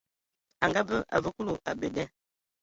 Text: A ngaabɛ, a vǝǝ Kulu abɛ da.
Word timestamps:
A 0.63 0.65
ngaabɛ, 0.69 0.95
a 1.15 1.17
vǝǝ 1.23 1.29
Kulu 1.35 1.53
abɛ 1.69 1.87
da. 1.95 2.05